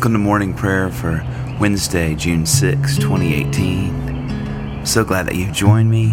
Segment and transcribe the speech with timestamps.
[0.00, 1.22] Welcome to morning prayer for
[1.60, 4.86] Wednesday, June 6, 2018.
[4.86, 6.08] so glad that you've joined me.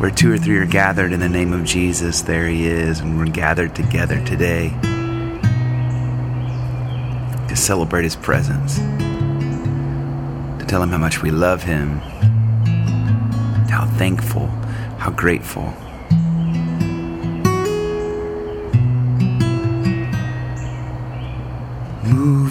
[0.00, 3.18] Where two or three are gathered in the name of Jesus, there he is, and
[3.18, 4.70] we're gathered together today
[7.50, 11.98] to celebrate his presence, to tell him how much we love him,
[13.68, 14.46] how thankful,
[14.96, 15.74] how grateful.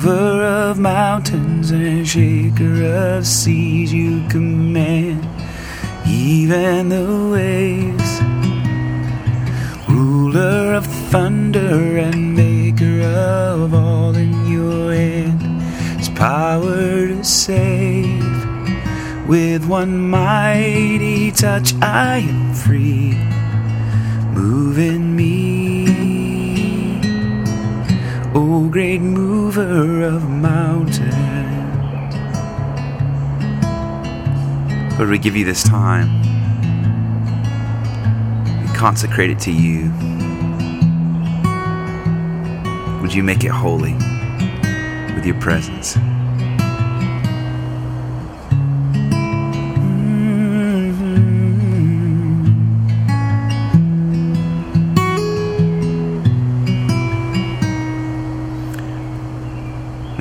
[0.03, 5.27] Mover of mountains and shaker of seas, you command
[6.07, 8.21] even the waves.
[9.87, 15.61] Ruler of thunder and maker of all in your hand,
[15.99, 18.47] His power to save.
[19.27, 23.13] With one mighty touch, I am free.
[24.33, 25.40] moving me.
[28.51, 31.13] Great mover of mountains.
[34.97, 36.07] Lord, we give you this time.
[38.61, 39.91] We consecrate it to you.
[43.01, 43.93] Would you make it holy
[45.15, 45.97] with your presence?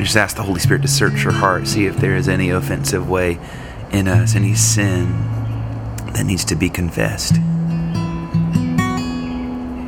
[0.00, 2.48] We just ask the Holy Spirit to search your heart, see if there is any
[2.48, 3.38] offensive way
[3.92, 5.12] in us, any sin
[6.14, 7.36] that needs to be confessed.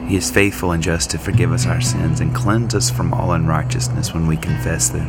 [0.07, 3.33] He is faithful and just to forgive us our sins and cleanse us from all
[3.33, 5.09] unrighteousness when we confess them.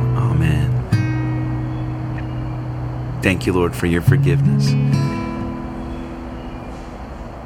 [3.21, 4.71] Thank you, Lord, for your forgiveness.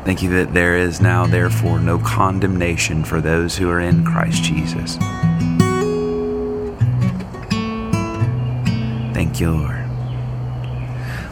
[0.06, 4.44] Thank you that there is now, therefore, no condemnation for those who are in Christ
[4.44, 4.98] Jesus.
[9.14, 9.86] Thank you, Lord.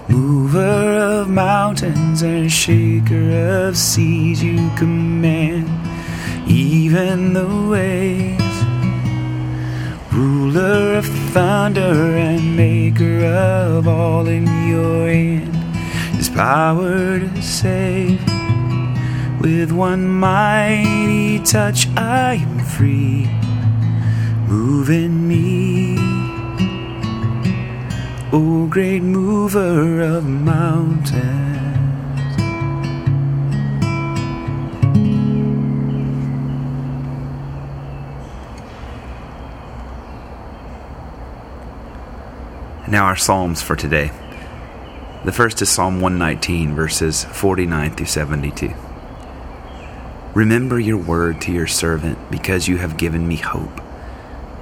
[0.09, 5.70] Mover of mountains and shaker of seas, you command
[6.50, 8.53] even the waves.
[10.13, 15.56] Ruler of thunder and maker of all in your hand,
[16.16, 18.22] His power to save.
[19.41, 23.28] With one mighty touch, I am free.
[24.47, 25.97] Move in me,
[28.31, 31.53] O great mover of mountains.
[42.94, 44.12] Now, our Psalms for today.
[45.26, 48.72] The first is Psalm 119, verses 49 through 72.
[50.36, 53.82] Remember your word to your servant, because you have given me hope.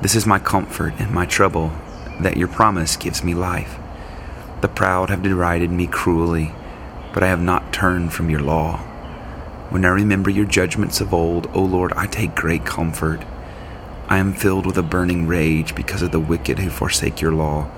[0.02, 1.74] This is my comfort in my trouble,
[2.22, 3.78] that your promise gives me life.
[4.62, 6.54] The proud have derided me cruelly,
[7.14, 8.78] but I have not turned from your law.
[9.72, 13.26] When I remember your judgments of old, O Lord, I take great comfort.
[14.08, 17.70] I am filled with a burning rage because of the wicked who forsake your law.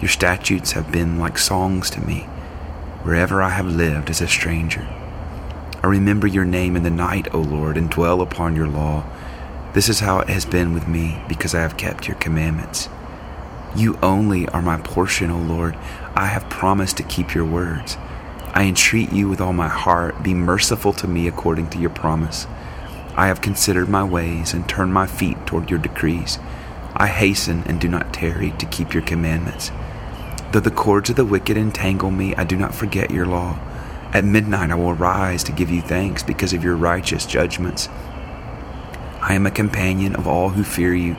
[0.00, 2.20] Your statutes have been like songs to me,
[3.02, 4.88] wherever I have lived as a stranger.
[5.82, 9.04] I remember your name in the night, O Lord, and dwell upon your law.
[9.74, 12.88] This is how it has been with me, because I have kept your commandments.
[13.76, 15.76] You only are my portion, O Lord.
[16.14, 17.98] I have promised to keep your words.
[18.54, 22.46] I entreat you with all my heart, be merciful to me according to your promise.
[23.16, 26.38] I have considered my ways and turned my feet toward your decrees.
[26.96, 29.70] I hasten and do not tarry to keep your commandments.
[30.52, 33.58] Though the cords of the wicked entangle me, I do not forget your law.
[34.12, 37.88] At midnight I will rise to give you thanks because of your righteous judgments.
[39.20, 41.16] I am a companion of all who fear you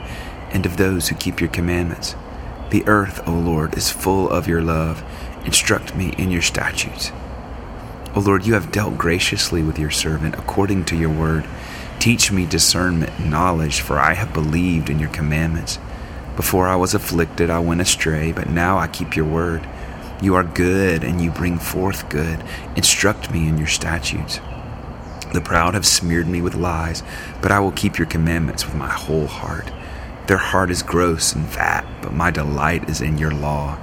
[0.50, 2.14] and of those who keep your commandments.
[2.68, 5.02] The earth, O Lord, is full of your love.
[5.46, 7.10] Instruct me in your statutes.
[8.14, 11.46] O Lord, you have dealt graciously with your servant according to your word.
[11.98, 15.78] Teach me discernment and knowledge, for I have believed in your commandments.
[16.36, 19.68] Before I was afflicted, I went astray, but now I keep your word.
[20.22, 22.42] You are good, and you bring forth good.
[22.74, 24.40] Instruct me in your statutes.
[25.34, 27.02] The proud have smeared me with lies,
[27.42, 29.70] but I will keep your commandments with my whole heart.
[30.26, 33.78] Their heart is gross and fat, but my delight is in your law.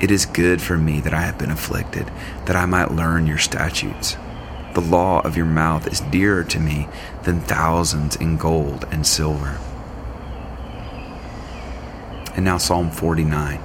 [0.00, 2.10] It is good for me that I have been afflicted,
[2.46, 4.16] that I might learn your statutes.
[4.74, 6.88] The law of your mouth is dearer to me
[7.22, 9.58] than thousands in gold and silver.
[12.38, 13.60] And now, Psalm 49.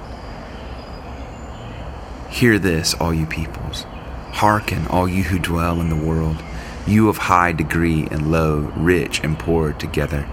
[2.28, 3.84] Hear this, all you peoples.
[4.32, 6.42] Hearken, all you who dwell in the world,
[6.84, 10.28] you of high degree and low, rich and poor together.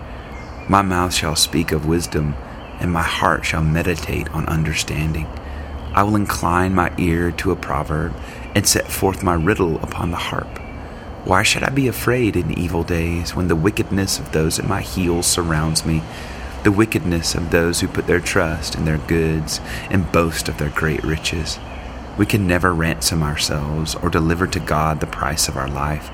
[0.67, 2.33] My mouth shall speak of wisdom,
[2.79, 5.27] and my heart shall meditate on understanding.
[5.93, 8.11] I will incline my ear to a proverb,
[8.55, 10.57] and set forth my riddle upon the harp.
[11.25, 14.81] Why should I be afraid in evil days when the wickedness of those at my
[14.81, 16.01] heels surrounds me?
[16.63, 19.59] The wickedness of those who put their trust in their goods
[19.89, 21.57] and boast of their great riches.
[22.19, 26.11] We can never ransom ourselves or deliver to God the price of our life,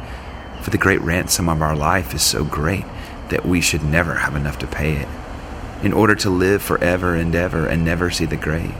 [0.61, 2.85] for the great ransom of our life is so great
[3.27, 5.07] that we should never have enough to pay it,
[5.83, 8.75] in order to live forever and ever and never see the grave.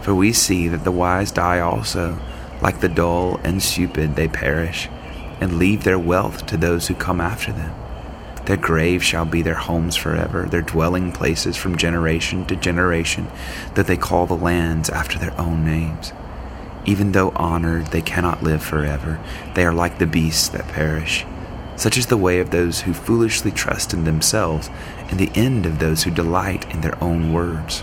[0.00, 2.18] For we see that the wise die also,
[2.62, 4.88] like the dull and stupid they perish
[5.42, 7.74] and leave their wealth to those who come after them.
[8.46, 13.28] Their graves shall be their homes forever, their dwelling places from generation to generation,
[13.74, 16.12] that they call the lands after their own names.
[16.84, 19.20] Even though honored, they cannot live forever.
[19.54, 21.26] They are like the beasts that perish.
[21.74, 24.70] Such is the way of those who foolishly trust in themselves,
[25.10, 27.82] and the end of those who delight in their own words.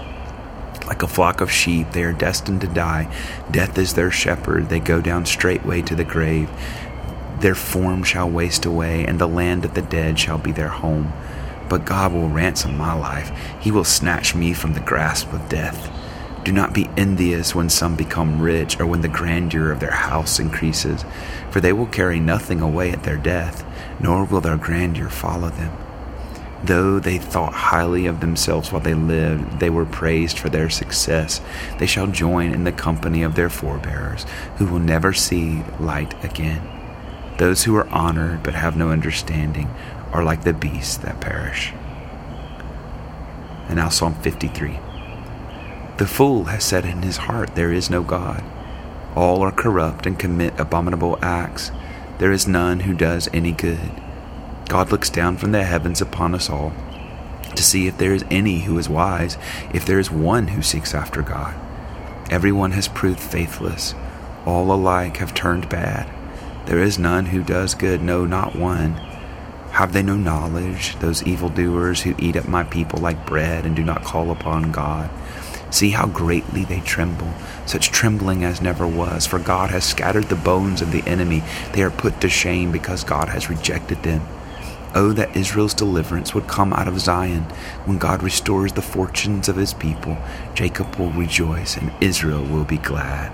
[0.87, 3.13] Like a flock of sheep, they are destined to die.
[3.51, 4.69] Death is their shepherd.
[4.69, 6.49] They go down straightway to the grave.
[7.43, 11.11] Their form shall waste away, and the land of the dead shall be their home.
[11.67, 13.37] But God will ransom my life.
[13.59, 15.91] He will snatch me from the grasp of death.
[16.45, 20.39] Do not be envious when some become rich, or when the grandeur of their house
[20.39, 21.03] increases,
[21.51, 23.65] for they will carry nothing away at their death,
[23.99, 25.77] nor will their grandeur follow them.
[26.63, 31.41] Though they thought highly of themselves while they lived, they were praised for their success.
[31.77, 34.25] They shall join in the company of their forebears,
[34.59, 36.72] who will never see light again.
[37.37, 39.69] Those who are honored but have no understanding
[40.11, 41.73] are like the beasts that perish.
[43.67, 44.79] And now, Psalm 53.
[45.97, 48.43] The fool has said in his heart, There is no God.
[49.15, 51.71] All are corrupt and commit abominable acts.
[52.17, 53.91] There is none who does any good.
[54.69, 56.73] God looks down from the heavens upon us all
[57.55, 59.37] to see if there is any who is wise,
[59.73, 61.53] if there is one who seeks after God.
[62.31, 63.93] Everyone has proved faithless.
[64.45, 66.09] All alike have turned bad.
[66.65, 68.93] There is none who does good, no, not one.
[69.73, 73.83] Have they no knowledge, those evildoers who eat up my people like bread and do
[73.83, 75.09] not call upon God?
[75.71, 77.33] See how greatly they tremble,
[77.65, 81.43] such trembling as never was, for God has scattered the bones of the enemy.
[81.73, 84.21] They are put to shame because God has rejected them.
[84.95, 87.43] Oh, that Israel's deliverance would come out of Zion.
[87.85, 90.17] When God restores the fortunes of his people,
[90.53, 93.33] Jacob will rejoice and Israel will be glad.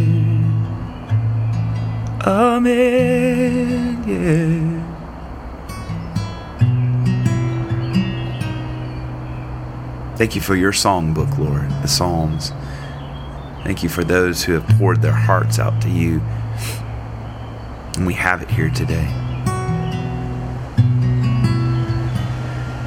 [2.25, 4.03] Amen.
[4.07, 4.81] Yeah.
[10.17, 12.51] Thank you for your songbook, Lord, the Psalms.
[13.63, 16.21] Thank you for those who have poured their hearts out to you.
[17.95, 19.07] And we have it here today.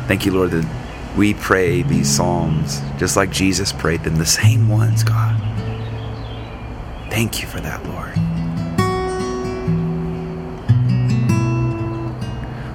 [0.06, 0.66] Thank you, Lord, that
[1.16, 5.36] we pray these Psalms just like Jesus prayed them, the same ones, God.
[7.10, 8.23] Thank you for that, Lord.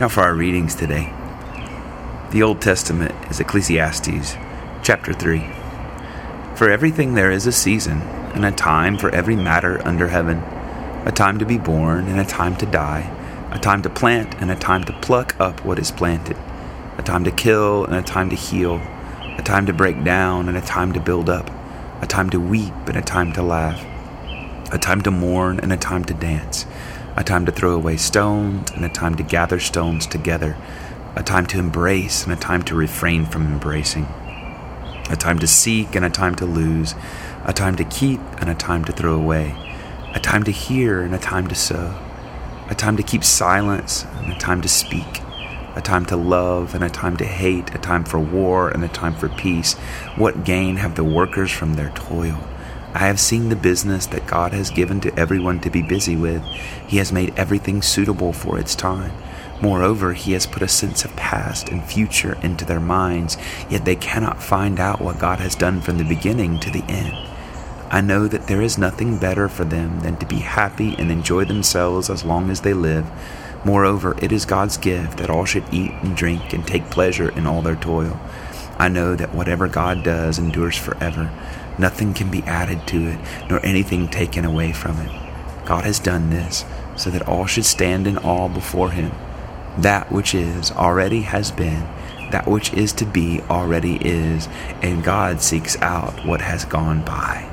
[0.00, 1.12] Now, for our readings today,
[2.30, 4.34] the Old Testament is Ecclesiastes
[4.82, 5.46] chapter 3.
[6.56, 8.00] For everything there is a season,
[8.32, 10.38] and a time for every matter under heaven,
[11.04, 13.12] a time to be born, and a time to die,
[13.52, 16.38] a time to plant, and a time to pluck up what is planted,
[16.96, 18.76] a time to kill, and a time to heal,
[19.36, 21.50] a time to break down, and a time to build up,
[22.00, 23.84] a time to weep, and a time to laugh,
[24.72, 26.64] a time to mourn, and a time to dance
[27.20, 30.56] a time to throw away stones and a time to gather stones together,
[31.14, 34.04] a time to embrace and a time to refrain from embracing,
[35.10, 36.94] a time to seek and a time to lose,
[37.44, 39.54] a time to keep and a time to throw away,
[40.14, 41.94] a time to hear and a time to sew,
[42.70, 45.20] a time to keep silence and a time to speak,
[45.76, 48.88] a time to love and a time to hate, a time for war and a
[48.88, 49.74] time for peace.
[50.16, 52.40] What gain have the workers from their toil?
[52.92, 56.42] I have seen the business that God has given to everyone to be busy with.
[56.88, 59.12] He has made everything suitable for its time.
[59.62, 63.36] Moreover, He has put a sense of past and future into their minds,
[63.68, 67.14] yet they cannot find out what God has done from the beginning to the end.
[67.92, 71.44] I know that there is nothing better for them than to be happy and enjoy
[71.44, 73.08] themselves as long as they live.
[73.64, 77.46] Moreover, it is God's gift that all should eat and drink and take pleasure in
[77.46, 78.18] all their toil.
[78.78, 81.30] I know that whatever God does endures forever.
[81.80, 83.18] Nothing can be added to it,
[83.48, 85.64] nor anything taken away from it.
[85.64, 89.12] God has done this so that all should stand in awe before Him.
[89.78, 91.88] That which is already has been,
[92.32, 94.46] that which is to be already is,
[94.82, 97.48] and God seeks out what has gone by.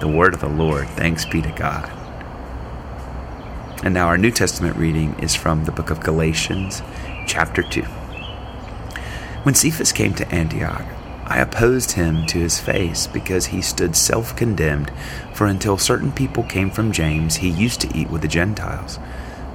[0.00, 1.90] The word of the Lord, thanks be to God.
[3.84, 6.80] And now our New Testament reading is from the book of Galatians,
[7.26, 7.82] chapter 2.
[9.42, 10.86] When Cephas came to Antioch,
[11.24, 14.90] I opposed him to his face because he stood self condemned,
[15.34, 18.98] for until certain people came from James, he used to eat with the Gentiles.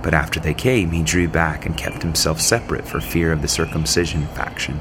[0.02, 3.48] But after they came, he drew back and kept himself separate for fear of the
[3.48, 4.80] circumcision faction.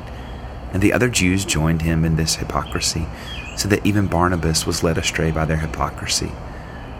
[0.73, 3.07] And the other Jews joined him in this hypocrisy,
[3.57, 6.31] so that even Barnabas was led astray by their hypocrisy.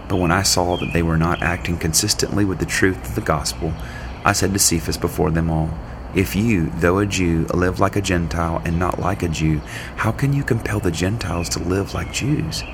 [0.09, 3.21] But when I saw that they were not acting consistently with the truth of the
[3.21, 3.73] gospel,
[4.25, 5.71] I said to Cephas before them all,
[6.17, 9.59] if you, though a Jew, live like a Gentile and not like a Jew,
[9.97, 12.65] how can you compel the Gentiles to live like Jews?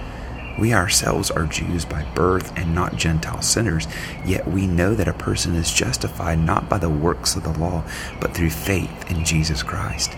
[0.61, 3.89] We ourselves are Jews by birth and not Gentile sinners,
[4.25, 7.83] yet we know that a person is justified not by the works of the law,
[8.21, 10.13] but through faith in Jesus Christ.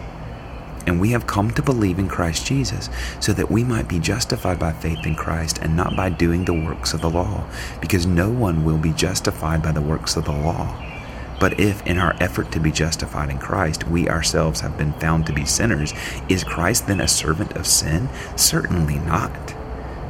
[0.87, 2.91] And we have come to believe in Christ Jesus,
[3.21, 6.53] so that we might be justified by faith in Christ and not by doing the
[6.53, 7.47] works of the law,
[7.81, 10.94] because no one will be justified by the works of the law.
[11.41, 15.27] But if, in our effort to be justified in Christ, we ourselves have been found
[15.27, 15.93] to be sinners,
[16.29, 18.09] is Christ then a servant of sin?
[18.37, 19.55] Certainly not.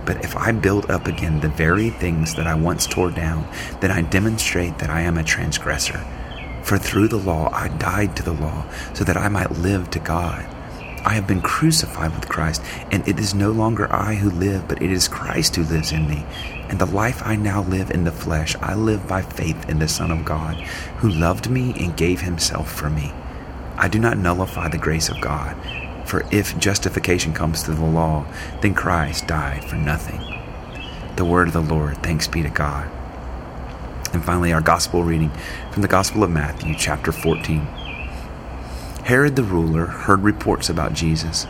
[0.04, 3.48] But if I build up again the very things that I once tore down,
[3.80, 6.04] then I demonstrate that I am a transgressor.
[6.62, 9.98] For through the law I died to the law, so that I might live to
[9.98, 10.53] God.
[11.06, 14.80] I have been crucified with Christ, and it is no longer I who live, but
[14.80, 16.24] it is Christ who lives in me.
[16.70, 19.88] And the life I now live in the flesh, I live by faith in the
[19.88, 20.56] Son of God,
[20.98, 23.12] who loved me and gave himself for me.
[23.76, 25.54] I do not nullify the grace of God,
[26.06, 28.24] for if justification comes through the law,
[28.62, 30.22] then Christ died for nothing.
[31.16, 32.90] The word of the Lord, thanks be to God.
[34.14, 35.32] And finally, our gospel reading
[35.70, 37.83] from the Gospel of Matthew, chapter 14.
[39.04, 41.46] Herod the ruler heard reports about Jesus,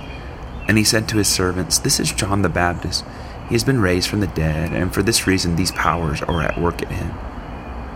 [0.66, 3.04] and he said to his servants, This is John the Baptist.
[3.49, 6.61] He has been raised from the dead, and for this reason these powers are at
[6.61, 7.14] work in him.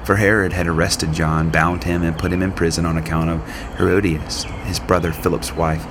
[0.05, 3.45] For Herod had arrested John, bound him, and put him in prison on account of
[3.79, 5.85] Herodias, his brother Philip's wife,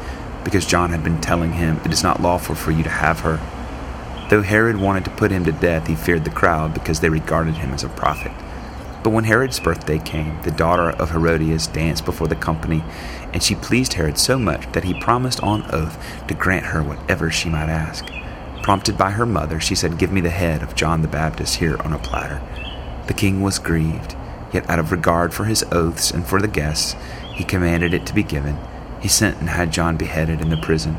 [0.45, 3.35] because John had been telling him, It is not lawful for you to have her.
[4.29, 7.55] Though Herod wanted to put him to death, he feared the crowd because they regarded
[7.55, 8.31] him as a prophet.
[9.07, 12.83] But when Herod's birthday came, the daughter of Herodias danced before the company,
[13.31, 15.97] and she pleased Herod so much that he promised on oath
[16.27, 18.05] to grant her whatever she might ask.
[18.63, 21.77] Prompted by her mother, she said, Give me the head of John the Baptist here
[21.85, 22.41] on a platter.
[23.07, 24.17] The king was grieved,
[24.51, 26.97] yet out of regard for his oaths and for the guests,
[27.33, 28.57] he commanded it to be given.
[28.99, 30.97] He sent and had John beheaded in the prison.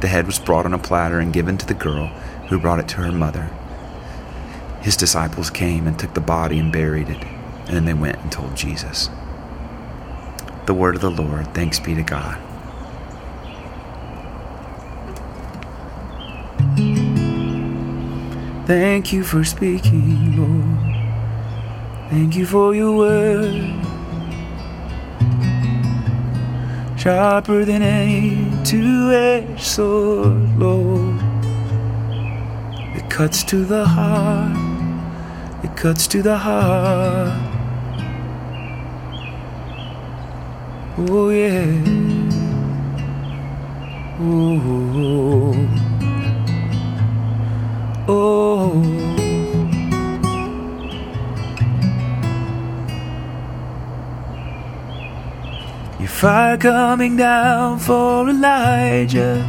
[0.00, 2.08] The head was brought on a platter and given to the girl,
[2.50, 3.48] who brought it to her mother.
[4.82, 7.37] His disciples came and took the body and buried it.
[7.68, 9.10] And they went and told Jesus.
[10.66, 12.38] The word of the Lord, thanks be to God.
[18.66, 20.96] Thank you for speaking, Lord.
[22.10, 23.74] Thank you for your word.
[26.98, 31.18] Sharper than any two edged sword, Lord.
[32.94, 35.64] It cuts to the heart.
[35.64, 37.47] It cuts to the heart
[41.00, 41.64] Oh, yeah.
[44.20, 45.54] Oh,
[48.08, 48.82] oh.
[56.00, 59.46] Your fire coming down for Elijah,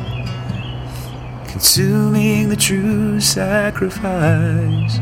[1.47, 4.99] consuming the true sacrifice,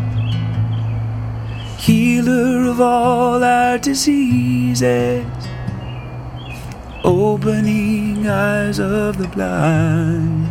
[1.78, 5.37] healer of all our diseases
[7.04, 10.48] opening eyes of the blind,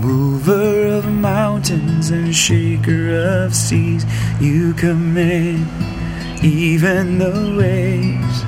[0.00, 4.04] mover of mountains and shaker of seas,
[4.40, 5.66] you command
[6.44, 8.44] even the waves,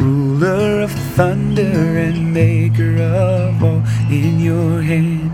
[0.00, 5.32] ruler of thunder and maker of all in your hand,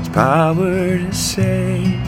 [0.00, 1.98] is power to save.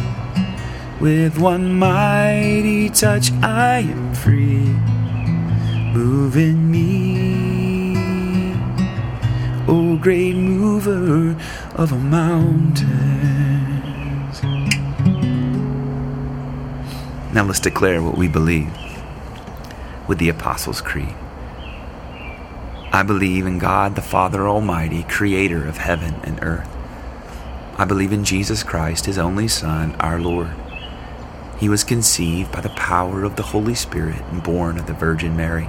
[1.01, 4.77] With one mighty touch, I am free
[5.93, 7.97] move in me,
[9.69, 11.37] O great mover
[11.75, 12.83] of mountains.
[17.35, 18.73] Now let's declare what we believe
[20.09, 21.15] with the Apostles' Creed.
[22.95, 26.69] I believe in God the Father Almighty, creator of heaven and earth.
[27.79, 30.55] I believe in Jesus Christ, his only Son, our Lord.
[31.59, 35.37] He was conceived by the power of the Holy Spirit and born of the Virgin
[35.37, 35.69] Mary.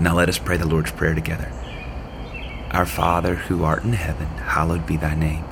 [0.00, 1.52] Now let us pray the Lord's Prayer together.
[2.70, 5.44] Our Father, who art in heaven, hallowed be thy name.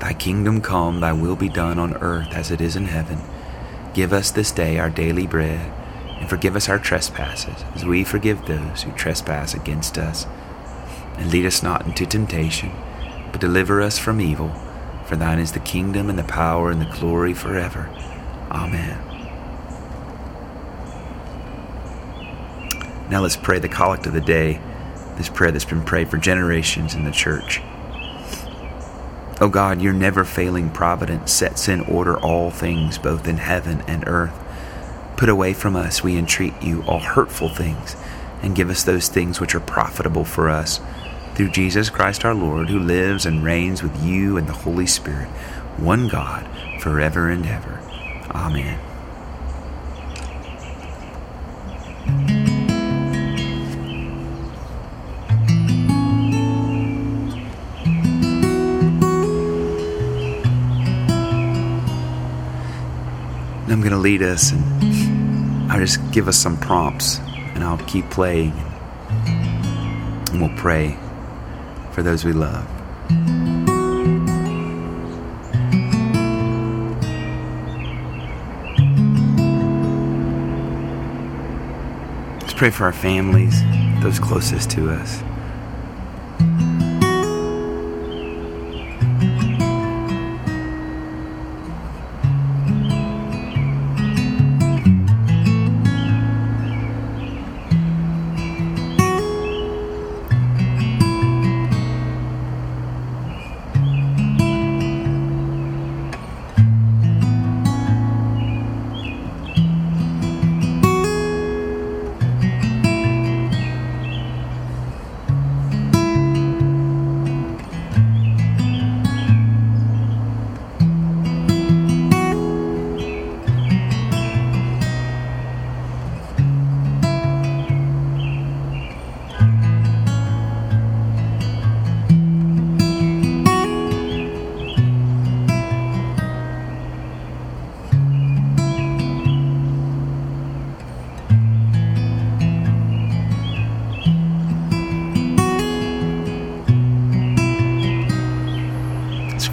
[0.00, 3.18] Thy kingdom come, thy will be done on earth as it is in heaven.
[3.92, 5.70] Give us this day our daily bread,
[6.18, 10.26] and forgive us our trespasses, as we forgive those who trespass against us.
[11.18, 12.72] And lead us not into temptation,
[13.32, 14.48] but deliver us from evil.
[15.04, 17.90] For thine is the kingdom, and the power, and the glory forever.
[18.50, 19.13] Amen.
[23.10, 24.60] Now let's pray the collect of the day,
[25.16, 27.60] this prayer that's been prayed for generations in the church.
[29.40, 34.06] Oh God, your never failing providence sets in order all things, both in heaven and
[34.06, 34.32] earth.
[35.16, 37.96] Put away from us, we entreat you, all hurtful things,
[38.42, 40.80] and give us those things which are profitable for us.
[41.34, 45.28] Through Jesus Christ our Lord, who lives and reigns with you and the Holy Spirit,
[45.78, 46.46] one God,
[46.80, 47.80] forever and ever.
[48.30, 48.78] Amen.
[64.04, 67.20] Lead us and I'll just give us some prompts
[67.54, 68.52] and I'll keep playing
[70.30, 70.98] and we'll pray
[71.92, 72.68] for those we love.
[82.42, 83.62] Let's pray for our families,
[84.02, 85.22] those closest to us.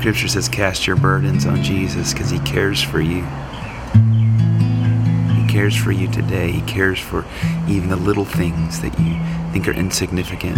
[0.02, 3.22] Scripture says, Cast your burdens on Jesus because He cares for you.
[5.36, 6.52] He cares for you today.
[6.52, 7.24] He cares for
[7.68, 9.14] even the little things that you
[9.54, 10.58] think are insignificant.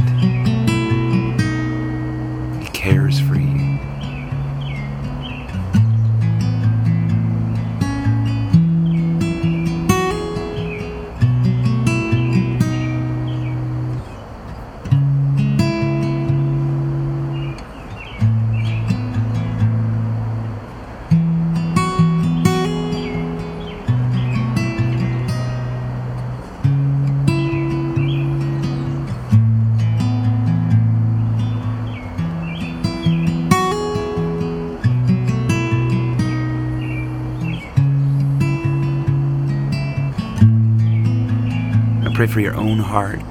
[42.34, 43.22] For your own heart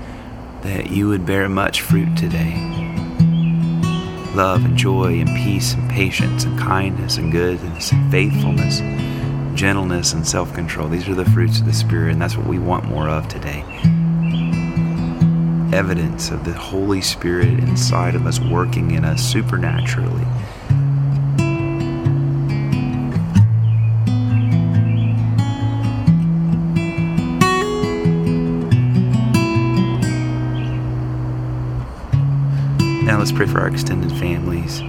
[0.62, 2.54] that you would bear much fruit today.
[4.36, 8.78] Love and joy and peace and patience and kindness and goodness and faithfulness,
[9.58, 10.88] gentleness and self control.
[10.88, 13.64] These are the fruits of the Spirit, and that's what we want more of today.
[15.76, 20.24] Evidence of the Holy Spirit inside of us working in us supernaturally
[33.22, 34.82] let's pray for our extended families.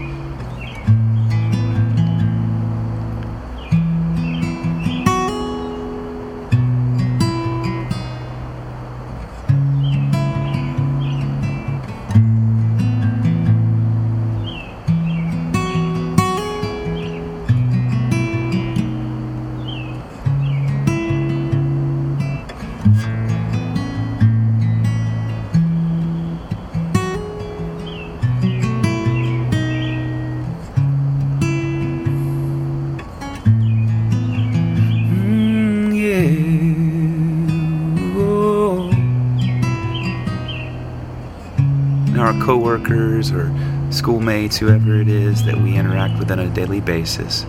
[42.24, 43.54] Our coworkers or
[43.92, 47.46] schoolmates, whoever it is that we interact with on a daily basis.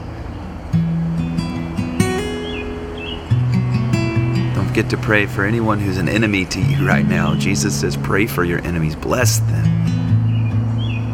[4.55, 7.37] Don't forget to pray for anyone who's an enemy to you right now.
[7.37, 9.65] Jesus says, pray for your enemies, bless them.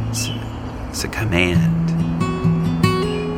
[0.09, 1.91] It's a, it's a command.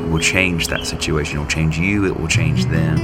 [0.07, 1.39] It will change that situation.
[1.39, 2.97] It will change you, it will change them.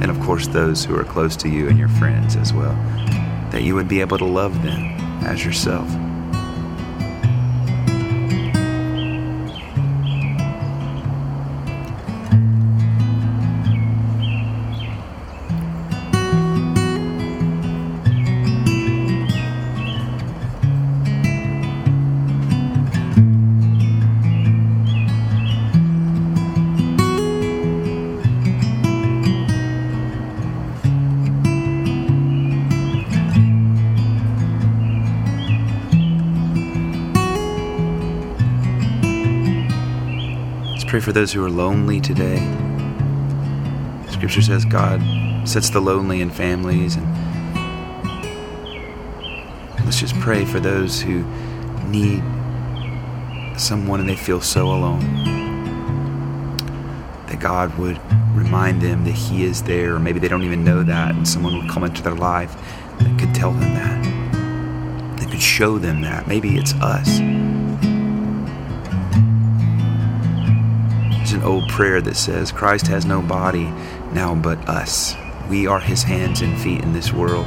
[0.00, 2.78] And of course, those who are close to you and your friends as well
[3.52, 4.82] that you would be able to love them
[5.24, 5.88] as yourself.
[40.92, 42.36] Pray for those who are lonely today.
[44.10, 45.00] Scripture says God
[45.48, 47.06] sets the lonely in families and
[49.86, 51.24] let's just pray for those who
[51.86, 52.22] need
[53.58, 55.00] someone and they feel so alone.
[57.28, 57.98] That God would
[58.36, 61.56] remind them that He is there, or maybe they don't even know that, and someone
[61.56, 62.54] would come into their life
[62.98, 65.20] that could tell them that.
[65.20, 66.26] That could show them that.
[66.28, 67.61] Maybe it's us.
[71.42, 73.64] Old prayer that says, Christ has no body
[74.12, 75.14] now but us.
[75.48, 77.46] We are his hands and feet in this world.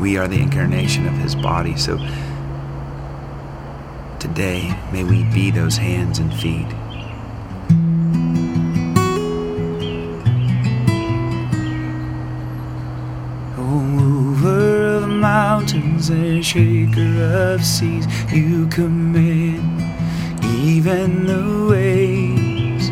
[0.00, 1.76] We are the incarnation of his body.
[1.76, 1.98] So
[4.18, 6.66] today, may we be those hands and feet.
[15.06, 19.25] Mountains and shaker of seas, you command
[20.56, 22.90] even the waves.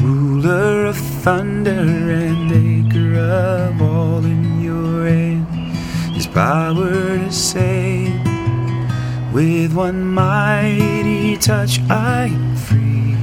[0.00, 5.46] Ruler of thunder and maker of all in your hand,
[6.14, 8.20] His power to save.
[9.32, 13.16] With one mighty touch, I am free.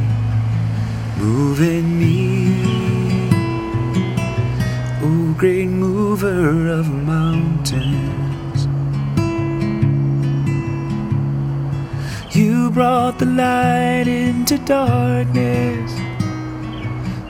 [1.18, 3.30] Move in me,
[5.02, 8.23] O great mover of mountains.
[12.74, 15.92] Brought the light into darkness,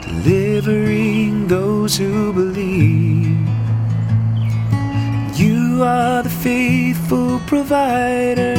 [0.02, 3.38] delivering those who believe.
[5.36, 8.56] You are the faithful provider,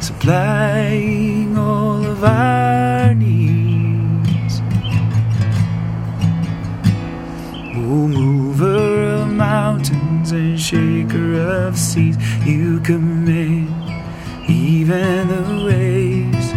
[0.00, 4.60] supplying all of our needs.
[7.74, 13.77] O mover of mountains and shaker of seas, you command
[14.90, 16.52] even the waves.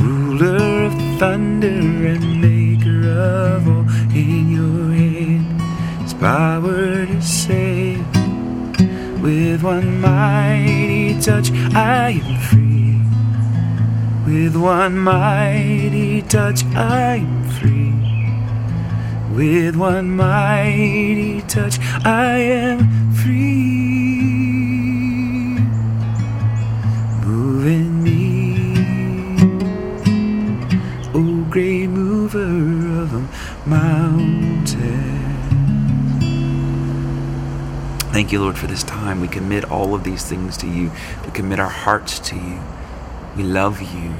[0.00, 5.60] Ruler of thunder and maker of all in your hand,
[6.02, 8.06] His power to save.
[9.22, 13.00] With one mighty touch, I am free.
[14.26, 17.92] With one mighty touch, I am free.
[19.36, 23.83] With one mighty touch, I am free.
[27.64, 27.78] Great
[31.86, 32.36] moon.
[33.64, 34.68] mountain.
[38.12, 39.22] Thank you, Lord, for this time.
[39.22, 40.90] We commit all of these things to you.
[41.24, 42.60] We commit our hearts to you.
[43.34, 44.10] We love you.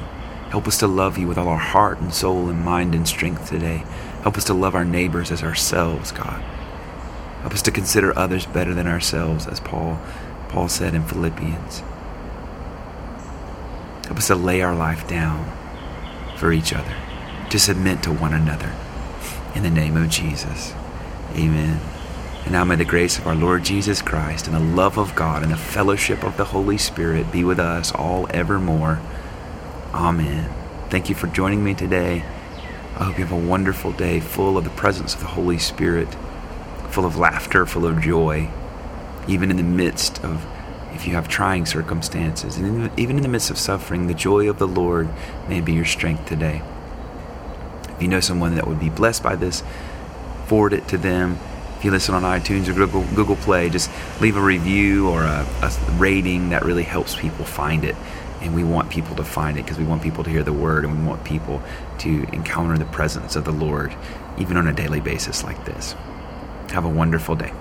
[0.48, 3.50] Help us to love you with all our heart and soul and mind and strength
[3.50, 3.84] today.
[4.22, 6.40] Help us to love our neighbors as ourselves, God.
[7.42, 10.00] Help us to consider others better than ourselves, as Paul,
[10.48, 11.82] Paul said in Philippians.
[14.04, 15.50] Help us to lay our life down
[16.36, 16.94] for each other,
[17.50, 18.72] to submit to one another.
[19.54, 20.74] In the name of Jesus.
[21.34, 21.80] Amen.
[22.44, 25.42] And now may the grace of our Lord Jesus Christ and the love of God
[25.42, 29.00] and the fellowship of the Holy Spirit be with us all evermore.
[29.92, 30.52] Amen.
[30.90, 32.24] Thank you for joining me today.
[32.96, 36.08] I hope you have a wonderful day full of the presence of the Holy Spirit
[36.94, 38.48] full of laughter, full of joy,
[39.26, 40.46] even in the midst of,
[40.94, 44.58] if you have trying circumstances, and even in the midst of suffering, the joy of
[44.58, 45.08] the Lord
[45.48, 46.62] may be your strength today.
[47.90, 49.62] If you know someone that would be blessed by this,
[50.46, 51.38] forward it to them.
[51.78, 55.46] If you listen on iTunes or Google, Google Play, just leave a review or a,
[55.62, 57.96] a rating that really helps people find it.
[58.40, 60.84] And we want people to find it because we want people to hear the word
[60.84, 61.62] and we want people
[61.98, 63.94] to encounter the presence of the Lord,
[64.38, 65.94] even on a daily basis like this.
[66.70, 67.52] Have a wonderful day.